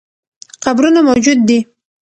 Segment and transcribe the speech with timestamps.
[0.63, 1.59] قبرونه موجود دي.